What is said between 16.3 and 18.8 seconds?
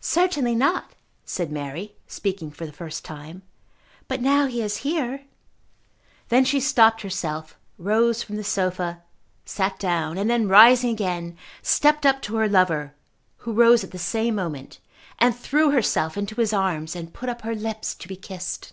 his arms and put up her lips to be kissed.